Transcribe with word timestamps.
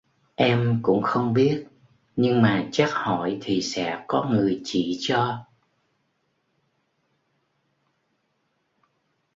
Em 0.35 0.79
cũng 0.83 1.03
không 1.03 1.33
biết 1.33 1.65
nhưng 2.15 2.41
mà 2.41 2.67
chắc 2.71 2.89
hỏi 2.93 3.39
thì 3.41 3.61
sẽ 3.61 4.03
có 4.07 4.25
người 4.31 4.61
chỉ 4.63 4.97
cho 4.99 5.45